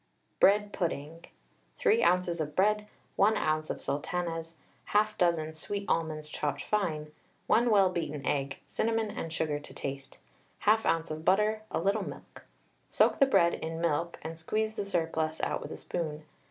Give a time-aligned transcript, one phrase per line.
[0.39, 1.25] BREAD PUDDING.
[1.77, 2.41] 3 oz.
[2.41, 3.67] of bread, 1 oz.
[3.83, 4.55] sultanas,
[4.93, 5.59] 1/2 doz.
[5.59, 7.11] sweet almonds chopped fine,
[7.45, 10.17] 1 well beaten egg, cinnamon and sugar to taste,
[10.63, 11.11] 1/2 oz.
[11.11, 12.45] of butter, a little milk.
[12.89, 16.25] Soak the bread in milk, and squeeze the surplus out with a spoon.